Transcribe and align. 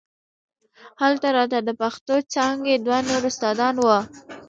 هلته 1.01 1.27
راته 1.37 1.57
د 1.63 1.69
پښتو 1.81 2.15
څانګې 2.33 2.73
دوه 2.85 2.99
نور 3.09 3.23
استادان 3.29 3.75
وو. 3.79 3.99